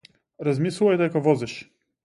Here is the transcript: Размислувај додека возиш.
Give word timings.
Размислувај 0.47 0.97
додека 1.01 1.23
возиш. 1.31 1.57